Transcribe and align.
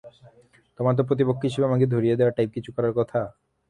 তোমার 0.79 0.93
তো 0.97 1.03
প্রতিপক্ষ 1.09 1.41
হিসেবে 1.47 1.67
আমাকে 1.69 1.85
ধরিয়ে 1.93 2.17
দেয়া 2.17 2.35
টাইপ 2.35 2.49
কিছু 2.55 2.69
করার 2.75 2.93
কথা? 2.99 3.19